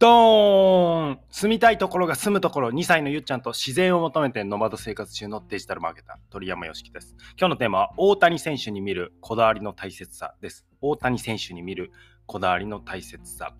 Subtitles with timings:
[0.00, 7.14] ドーン住みたいところが住むところ2歳のゆっちゃんと自然を求めてノマド生活中のデジタルマーケター鳥山よしきです。
[7.38, 10.66] 今日のテーマは大谷選手に見るこだわりの大切さです。
[10.80, 11.92] 大谷選手に見る
[12.26, 13.54] こだわりの大切さ。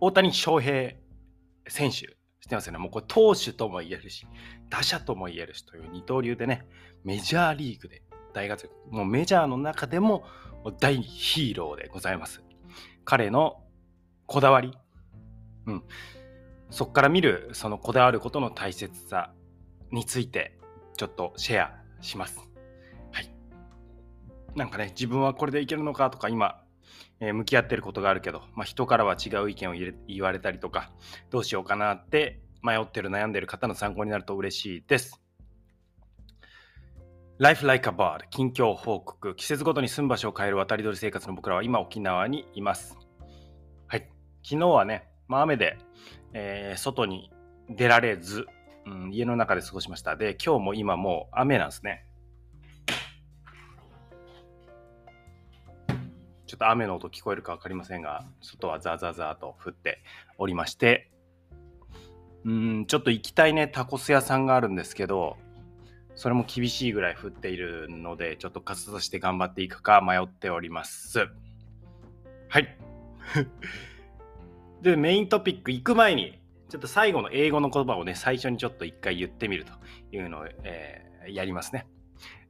[0.00, 0.94] 大谷翔平
[1.68, 2.06] 選手知っ
[2.48, 2.78] てますよね？
[2.78, 4.26] もうこれ投手とも言えるし
[4.70, 6.66] 打者とも言えるしという二刀流でね
[7.04, 10.24] メジャーリーグで大活躍もうメジャーの中でも
[10.80, 12.42] 大ヒーローでございます。
[13.04, 13.62] 彼の
[14.26, 14.72] こだわり
[15.66, 15.82] うん、
[16.70, 19.32] そこから見るそのこだわることの大切さ
[19.90, 20.58] について
[20.96, 22.38] ちょっとシェアします。
[23.12, 23.30] はい。
[24.54, 26.62] なんかね、自分はこれでいけるのかとか今、
[27.20, 29.74] えー、向き合ってることがあるけど、まあ、人からは違う意見を
[30.06, 30.90] 言われたりとか、
[31.30, 35.20] どうしようかなって迷ってる悩んでる方の参考になると嬉しいです。
[37.38, 42.96] Life Like a Bird 近況報告季節ごとに住む場所を変える渡り鳥生活の僕らは今沖縄にいます。
[43.86, 44.08] はい。
[44.42, 45.78] 昨日はね、まあ、雨で、
[46.32, 47.30] えー、外に
[47.68, 48.46] 出られず、
[48.86, 50.16] うん、家の中で過ごしました。
[50.16, 52.04] で、今日も今もう雨なんですね。
[56.46, 60.02] ちょっと雨の音聞こえるか分かりませんが、外はザーザーザーと降って
[60.38, 61.10] おりまして、
[62.44, 65.36] うん、ちょっと行きたいね、タコス屋さんがあるんですけど、
[66.14, 71.28] それも厳しいぐらい降っているので、ちょっと活動して頑張っていくか迷っております。
[72.48, 72.78] はい。
[74.86, 79.72] で、メイントピック行く前に、ちょっと最後の英語の言葉をね、最初にちょっと一回言ってみると
[80.12, 81.88] いうのを、えー、やりますね。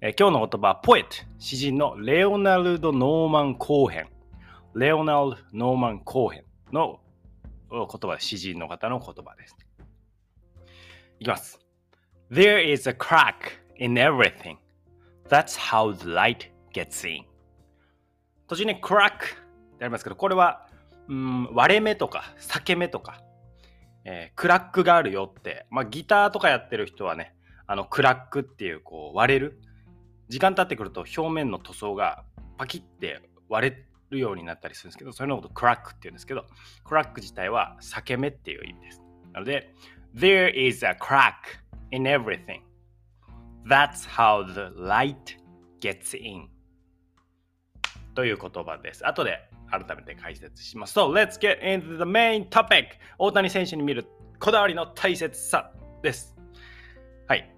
[0.02, 4.08] えー、今日の言葉は、ポエット、詩人のレオナルド・ノーマン・コーヘン。
[4.74, 7.00] レオナルド・ノーマン・コーヘンの
[7.70, 9.56] 言葉、詩人の方の言葉です。
[11.18, 11.58] いきます。
[12.30, 13.34] There is a crack
[13.78, 14.58] in everything.
[15.30, 17.24] That's how the light gets in.
[18.46, 19.12] 途中に crack
[19.76, 20.65] ってありますけど、これは
[21.08, 23.22] うん割れ目とか裂け目とか、
[24.04, 27.34] えー、クラックがあるよって、まあ、ギターとかやってる人はね
[27.66, 29.60] あのクラックっていうこう割れる。
[30.28, 32.24] 時間経ってくると表面の塗装が
[32.58, 36.44] パキって割れるようになったりするんですけどそれのことクラックっていうんですけど
[36.84, 39.02] クラック自体は裂け目っていう意味です。
[39.32, 39.72] なので
[40.14, 41.34] There is a crack
[41.90, 42.62] in everything.
[43.68, 45.36] That's how the light
[45.80, 46.48] gets in.
[48.14, 49.06] という言葉です。
[49.06, 49.38] 後で
[49.70, 50.98] 改めて解説します。
[50.98, 52.86] So, let's get into the main topic!
[53.18, 54.06] 大谷選手に見る
[54.38, 55.72] こだわりの大切さ
[56.02, 56.36] です。
[57.26, 57.52] はい。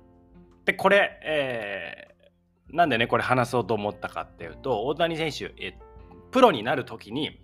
[0.65, 5.75] で、これ、えー、なんでね、これ話そうと思ったかっていうと、大谷選手、え
[6.31, 7.41] プロになるときに、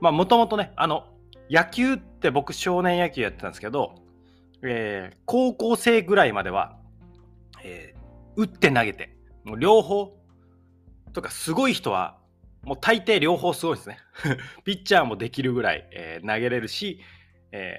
[0.00, 1.06] まあ、もともとね、あの、
[1.50, 3.94] 野球って僕、少年野球やってたんですけど、
[4.62, 6.78] えー、高校生ぐらいまでは、
[7.62, 10.16] えー、打って投げて、もう両方、
[11.16, 12.15] とか、すごい人は
[12.66, 13.98] もう大抵両方すごいですね。
[14.64, 17.00] ピッチャーもできるぐらい、えー、投げれるし、
[17.52, 17.78] え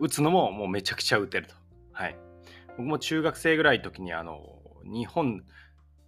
[0.00, 1.54] ー、打つのももうめちゃくちゃ打てると。
[1.92, 2.16] はい。
[2.78, 5.44] 僕も中学生ぐらいの時にあの日本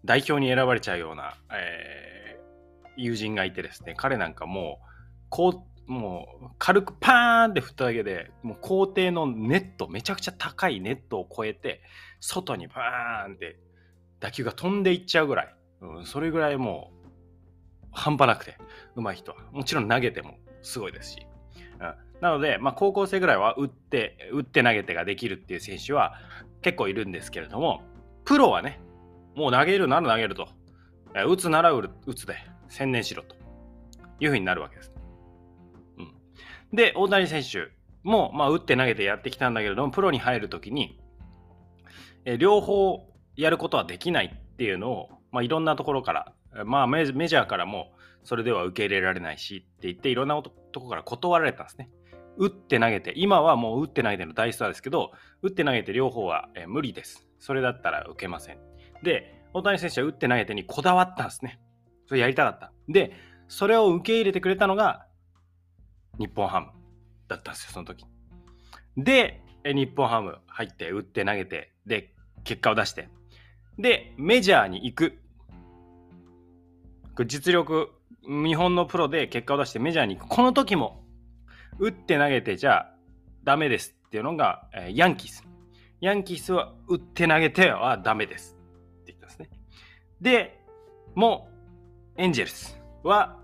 [0.06, 4.86] 代表に選ばれちゃうような、えー、友人がいてですね、彼なんかもう、
[5.28, 11.82] こうもう軽くパーンって振っただけで、もう校庭のネット、めちゃくちゃ高いネットを越えて、
[12.20, 13.58] 外にバーンって
[14.18, 17.03] 打球が飛んでいっちゃうぐらい、うん、それぐらいもう
[17.94, 18.58] 半端なくて、
[18.96, 19.38] 上手い人は。
[19.52, 21.26] もちろん投げてもすごいですし。
[21.80, 26.14] うん、なので、まあ、高校生ぐらいは打って、打って投げてができるっていう選手は
[26.60, 27.82] 結構いるんですけれども、
[28.24, 28.80] プロはね、
[29.34, 30.48] もう投げるなら投げると。
[31.28, 32.36] 打つなら打つで
[32.68, 33.36] 専念しろと
[34.18, 34.92] いうふうになるわけです。
[35.98, 37.70] うん、で、大谷選手
[38.02, 41.00] も、まあ、打って投げてやってきたんだけれども、プロに入るときに、
[42.38, 43.06] 両方
[43.36, 46.32] やることはできないっていうのを、まあ、いろんなところから
[46.64, 47.92] まあメジャーからも
[48.22, 51.90] それでは受け入れられないしって言っていろんなとこから断られたんですね。
[52.36, 55.12] 打って投げて、今はもう打って投げての大スターですけど、
[55.42, 57.28] 打って投げて両方は、無理です。
[57.38, 58.58] それだったら受けません。
[59.02, 61.60] で、大谷選手は打って投げてにこだわったんですね。
[62.08, 62.72] それやりたかった。
[62.88, 63.12] で、
[63.46, 65.06] それを受け入れてくれたのが
[66.18, 66.68] 日本ハム
[67.28, 68.04] だったんですよ、その時。
[68.96, 73.08] で、日本ハム入って打って投げて、で、結果を出して、
[73.78, 75.18] で、メジャーに行く
[77.26, 77.92] 実力、
[78.26, 80.28] 日本のプロで結果を出してメジャーに行く。
[80.28, 81.04] この時も、
[81.78, 82.94] 打って投げてじゃあ
[83.42, 85.44] ダメですっていうのが、えー、ヤンキース。
[86.00, 88.56] ヤンキースは打って投げてはダメです
[89.02, 89.50] って言ったんですね。
[90.20, 90.60] で、
[91.14, 91.48] も
[92.16, 93.38] うエンジェルスは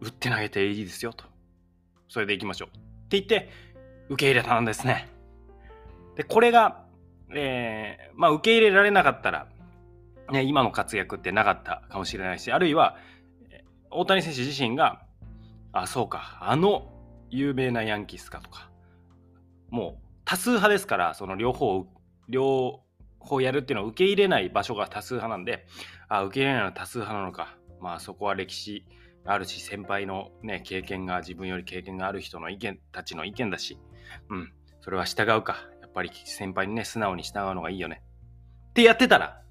[0.00, 1.24] 打って投げていいですよと。
[2.08, 2.68] それでいきましょう。
[2.68, 2.72] っ
[3.08, 3.48] て言って
[4.08, 5.08] 受け入れたんですね。
[6.16, 6.84] で、これが、
[7.34, 9.48] えー、まあ受け入れられなかったら、
[10.30, 12.96] ね、今の活躍ってなかったかもしれないし、あるいは、
[13.90, 15.02] 大谷選手自身が、
[15.72, 16.92] あ、そうか、あの
[17.30, 18.70] 有名なヤンキースかとか、
[19.70, 21.86] もう多数派ですから、その両方、
[22.28, 22.82] 両
[23.18, 25.66] 方やるっていうのを受け入れない場所が多数派なんで、
[26.08, 27.56] あ、受け入れないのは多数派なのか。
[27.80, 28.84] まあそこは歴史
[29.24, 33.78] あるし、先輩のね、経験が、自分より経験がある人の意見たちの意見だし、
[34.30, 35.56] うん、それは従うか。
[35.82, 38.02] やっぱり先輩にね、素直に従うのがいいよね。
[38.70, 39.42] ってやってたら、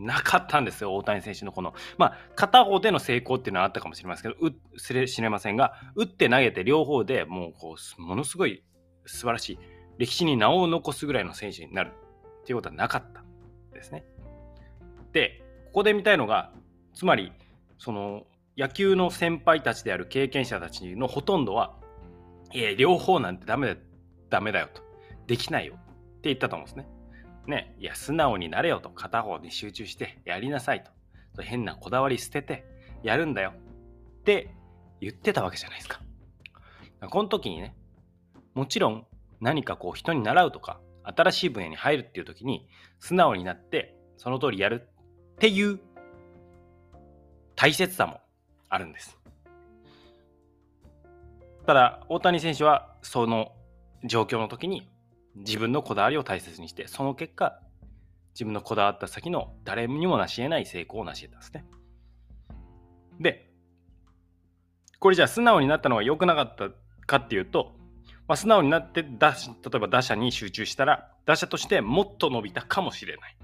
[0.00, 1.74] なかったんですよ、大谷選手のこの。
[1.98, 8.62] まあ、片方での成功っていうのはあったかもしれませんけど、うすれ知れませんが、打って投げて両方でもうこう、ものすごい
[9.06, 9.58] 素晴らしい、
[9.98, 11.92] 歴史に名を残すぐらいの選手になる
[12.42, 13.22] っていうことはなかった
[13.74, 14.04] ですね。
[15.12, 16.52] で、ここで見たいのが、
[16.94, 17.32] つまり、
[17.78, 18.26] その
[18.56, 21.76] 野球の先輩たちである経験者たちのほとんどは、
[22.52, 23.80] いや、両方なんてダメだ
[24.30, 24.82] ダメだよと。
[25.26, 25.76] できないよっ
[26.22, 26.88] て言ったと思うんですね。
[27.46, 28.90] ね、いや、素直になれよと。
[28.90, 30.90] 片方に集中してやりなさいと。
[31.42, 32.64] 変なこだわり捨てて
[33.02, 33.54] やるんだよ
[34.20, 34.54] って
[35.00, 36.00] 言ってたわけじゃないですか。
[37.08, 37.74] この時にね、
[38.54, 39.06] もちろん
[39.40, 44.86] 何かこう人に習うとか、新しい分野に入るっていう時に素直になってその通りやる
[45.34, 45.80] っていう
[47.56, 48.20] 大切さも
[48.68, 49.18] あるんです。
[51.66, 53.52] ただ、大谷選手はその
[54.04, 54.89] 状況の時に
[55.36, 57.60] 自分のこだわりを大切にして、その結果、
[58.34, 61.64] 自分のこだわった先の誰にも成し得ない成功を成し得たんですね。
[63.20, 63.50] で、
[64.98, 66.70] これじゃあ素直になったのが良くなかった
[67.06, 67.74] かっていうと、
[68.28, 73.36] まあ、素直になって例えば打者に集中したら、打者としてもっと伸びたかもしれない。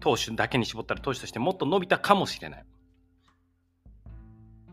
[0.00, 2.64] 投手だけに絞ったら投手としてもっと伸びたかもしれない。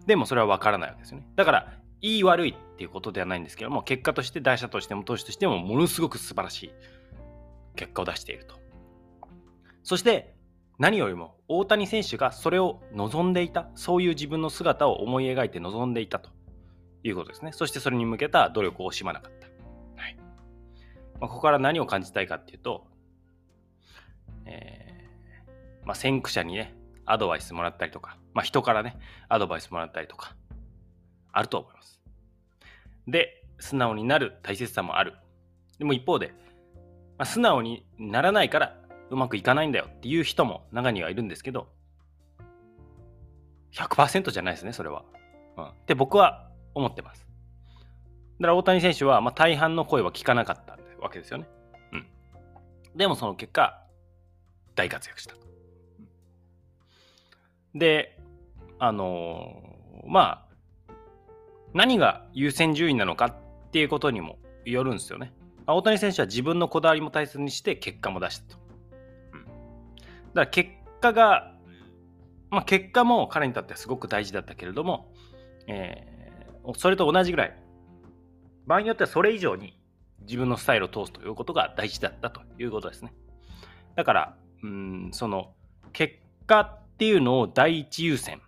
[0.05, 1.27] でもそれは分からないわけですよね。
[1.35, 6.71] だから、いい悪いっていうことではないんですけども、結果として打者としても投手としてもものすごく素晴らしい
[7.75, 8.55] 結果を出していると。
[9.83, 10.35] そして
[10.77, 16.29] 何よりも大谷選手がそれを望んでいた、そういう自分の姿を思い描いて望んでいたと
[17.03, 17.51] いうことですね。
[17.53, 19.47] そしてそれに向けた努力を惜しまなかった。
[20.01, 20.17] はい
[21.19, 22.87] まあ、ここから何を感じたいかっていうと、
[24.45, 26.75] えーまあ、先駆者にね、
[27.05, 28.97] アドバイスもらったりとか、まあ、人からね、
[29.29, 30.35] アドバイスもらったりとか、
[31.35, 32.01] あると思います。
[33.07, 35.13] で、素直になる大切さもある。
[35.77, 36.33] でも一方で、
[37.17, 38.77] まあ、素直にならないから
[39.09, 41.67] うまくいかないんだよっていう人も中にはいるんですけど、
[43.73, 45.03] 100%じゃないですね、それは。
[45.57, 47.27] うん、って僕は思ってます。
[48.39, 51.47] だから大谷選手は、まあ、大半の声は聞かなかったわけですよね。
[51.91, 52.07] うん。
[52.95, 53.81] でもその結果、
[54.75, 55.35] 大活躍した。
[57.73, 58.17] で、
[58.79, 60.44] あのー、まあ、
[61.75, 65.33] 何が優先順位なのかっていうことにもよるんですよね。
[65.67, 68.57] 大谷選手は自分のこだわりも大切にして結果も出したと。
[69.33, 69.51] うん、だか
[70.35, 70.69] ら結
[71.01, 71.53] 果が、
[72.49, 75.11] まあ、結果も彼にとってはすごく大事だったけれども、
[75.67, 77.57] えー、それと同じぐらい、
[78.65, 79.77] 場合によってはそれ以上に
[80.21, 83.13] 自分のスタイルを通すということが大事だったということですね。
[83.97, 85.51] だから、うん、その
[85.91, 86.15] 結
[86.47, 88.41] 果っていうのを第一優先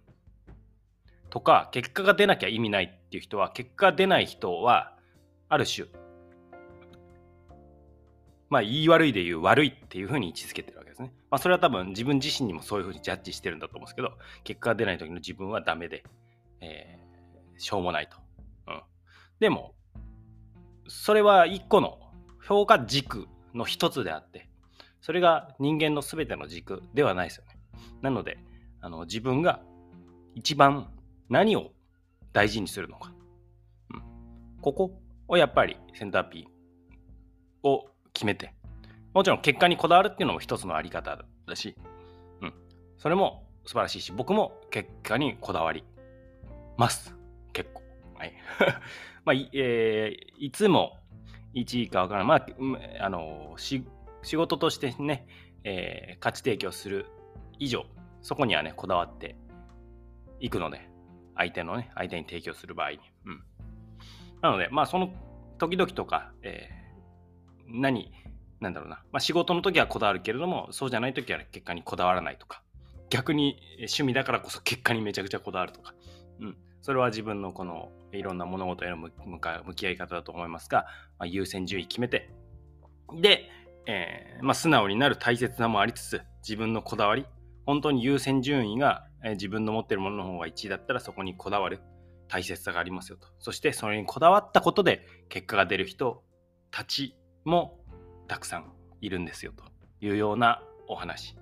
[1.29, 4.93] とか結果が出なきゃ意味ないっていう人は結果出ない人は
[5.49, 5.87] ある種
[8.49, 11.11] まあ言い悪いで言う悪いっていうふうに位置づけてるわけですね。
[11.29, 14.13] まあそれは多分自分自身にもそういうふうにジャッジしてるんだと思うんですけど
[14.43, 16.03] 結果が出ない時の自分はダメで、
[16.61, 18.17] えー、しょうもないと。
[18.67, 18.81] うん、
[19.39, 19.73] でも
[20.87, 21.99] それは一個の
[22.41, 24.47] 評価軸の一つであって
[25.01, 27.57] それが人間の全ての軸ではないですよね。
[28.01, 28.37] なので、
[28.81, 29.61] あの自分が
[30.35, 30.89] 一番
[31.29, 31.71] 何を
[32.37, 33.11] 大事にするのか。
[33.95, 34.01] うん、
[34.61, 38.53] ここをやっぱりセンターピーを決めて、
[39.15, 41.17] もちろん結果にこだわるっていうのも一つのあり方
[41.47, 41.75] だし、
[42.43, 42.53] うん、
[42.99, 45.83] それも素晴らしいし、僕も結果にこだわり
[46.77, 47.15] ます。
[47.53, 47.81] 結構。
[48.19, 48.33] はい。
[49.25, 50.99] まあ、い,、えー、いつも
[51.55, 52.53] 1位かわからない。
[52.59, 53.83] まあ、あの仕
[54.35, 55.25] 事としてね、
[55.63, 57.07] えー、価値提供する
[57.57, 57.87] 以上、
[58.21, 59.35] そこにはね、こだわって
[60.39, 60.87] いくので、
[61.37, 62.99] 相手のね、相手に提供する場合に。
[63.25, 63.43] うん。
[64.41, 65.13] なので、まあ、その
[65.57, 68.11] 時々とか、えー、何、
[68.59, 72.63] なんだろうな、まあ、仕事の時はこだわるけれども、そうじゃない時は結果にこだわらないとか、
[73.09, 75.93] 逆に趣味だからこそ結果にめちゃくちゃこだわるとか、
[76.39, 76.57] うん。
[76.81, 79.11] それは自分のこのいろんな物事への向
[79.75, 80.85] き合い方だと思いますが、
[81.19, 82.29] まあ、優先順位決めて、
[83.21, 83.49] で、
[83.87, 87.25] えーまあ、素直になる大切なもありつつ、自分のこだわり、
[87.65, 91.81] 本当に優先順位が、え自分の持ってるものの方が1位だったらそこにこだわる
[92.27, 93.27] 大切さがありますよと。
[93.39, 96.23] そしてそれにこだわったことで結果が出る人
[96.71, 97.15] たち
[97.45, 97.79] も
[98.27, 99.63] たくさんいるんですよと
[100.05, 101.35] いうようなお話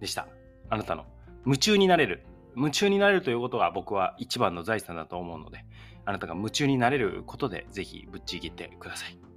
[0.00, 0.28] でした。
[0.70, 1.06] あなたの
[1.44, 2.24] 夢中になれる、
[2.56, 5.64] 夢中になれるということが僕は一番の財産だと思うので、
[6.04, 9.27] あなたが夢中になれることでぜひぶっちぎってください。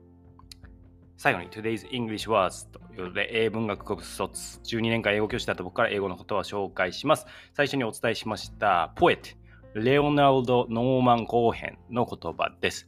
[1.22, 7.28] 最後に Today's English Words ということで英文学国卒12年間英語教師だった僕から英語のことを紹介します。
[7.54, 9.20] 最初にお伝えしましたポエッ
[9.76, 12.88] ト、レオナルド・ノーマン後編の言葉です。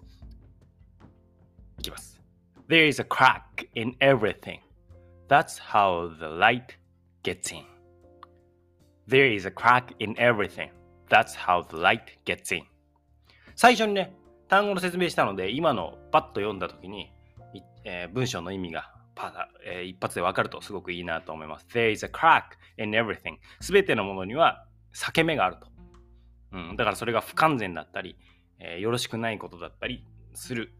[1.77, 2.19] いきます。
[2.67, 3.43] There is a crack
[3.75, 4.61] in everything.
[5.29, 6.79] That's how the light
[7.21, 7.65] gets in.
[9.07, 10.71] There is a crack in everything.
[11.07, 12.63] That's how the light gets in.
[13.55, 14.15] 最初にね、
[14.47, 17.12] 単語の説明したので、今のパッと読んだときに、
[17.83, 21.67] えー、文章の意味がパ、えー、一発でわかるとすごくいいなと思います。
[21.73, 22.43] There is a crack
[22.77, 23.37] in everything.
[23.61, 25.67] すべてのものには裂け目があると。
[26.51, 28.15] うん、だからそれが不完全だったり、
[28.59, 30.73] えー、よろしくないことだったりする。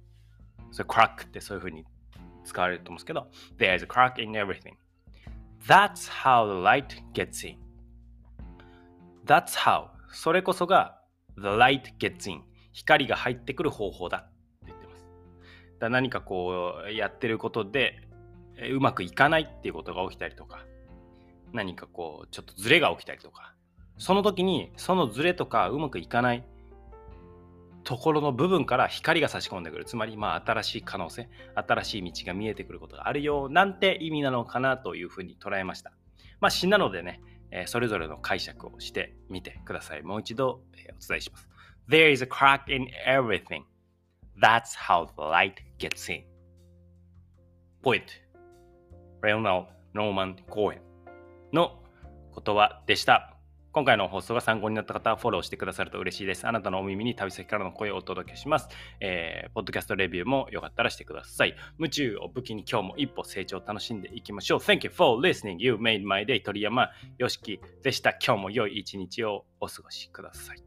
[0.71, 1.85] それ、クラックってそういうふうに
[2.43, 4.75] 使われると思うんですけど、There is a crack in everything.
[5.67, 7.57] That's how the light gets in.
[9.25, 9.87] That's how.
[10.11, 10.99] それこそが
[11.37, 12.43] the light gets in.
[12.73, 14.29] 光が入ってくる方法だ。
[15.83, 18.07] だ何かこうやってることで
[18.71, 20.65] うまくいかないっていうことが起きたりとか、
[21.51, 23.53] 何かこうちょっとズレが起きたりとか、
[23.97, 26.43] その時にそのズレとかうまくいかない
[27.83, 29.85] ところの部分から光が差し込んでくる。
[29.85, 35.91] つまり、まあ、新しい可能性、新しい道が見えてくることがあるよなんて意味なのかなというふうに捉えました。
[36.39, 37.19] まあ、詩なのでね、
[37.51, 40.03] えー、それぞれの解釈をしてみてください。
[40.03, 41.49] もう一度、えー、お伝えします。
[41.89, 43.63] There is a crack in everything.
[44.41, 46.23] That's how the light gets in.
[47.83, 48.03] Poet,
[49.21, 50.79] Leonard Norman Cohen
[51.51, 51.79] の
[52.35, 53.33] 言葉でした。
[53.73, 56.47] 今回の放送が参考になった方はフォローしてくださると嬉しいです。
[56.47, 58.67] あなたのお耳に旅先からの声をお届けします。
[58.99, 61.55] えー、ポッドキャストレビューもよかったらしてください。
[61.79, 64.59] 夢中を武器に今日も一歩成長を楽しんでいきましょう。
[64.59, 65.55] Thank you for listening.
[65.57, 66.43] You made my day.
[66.43, 68.11] 鳥山よしきでした。
[68.11, 70.63] 今日も良い一日をお過ごしください。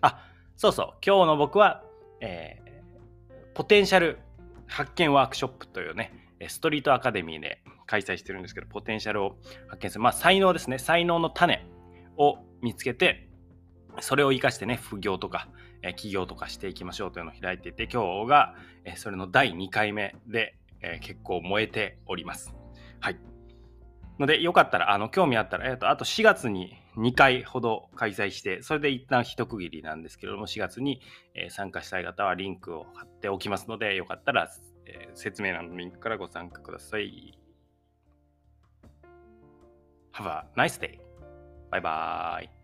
[0.00, 0.86] あ、そうそう。
[1.06, 1.84] 今日の僕は、
[2.20, 4.18] えー、ポテンシャル
[4.66, 6.12] 発見ワークショップというね、
[6.48, 9.36] ストリートアカデミーで開催してるんですけど、ポテンシャルを
[9.68, 10.02] 発見する。
[10.02, 10.78] まあ、才能ですね。
[10.78, 11.66] 才能の種。
[12.20, 13.28] を見つけて、
[14.00, 15.48] それを活かしてね、副業とか、
[15.82, 22.54] え起業とかしていきましょうというのを開いていて、今日が、えそれの第2回目で、え結構燃えております。
[23.00, 23.18] はい。
[24.18, 31.00] ので、よかったら、あの、興味あったら、えっ、と、あと4月に2回ほど開催して、それで一旦一区切りなんですけれども、4月に、
[31.34, 34.50] え参加したい方はリンクを貼っておきますので、よかったら、
[34.86, 37.38] え説明欄のリンクからご参加ください。
[40.12, 40.98] Have a nice day!
[41.70, 42.59] バイバーイ。